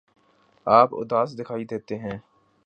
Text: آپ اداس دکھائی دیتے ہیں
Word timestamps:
آپ 0.67 0.95
اداس 0.95 1.37
دکھائی 1.39 1.65
دیتے 1.65 1.97
ہیں 1.97 2.17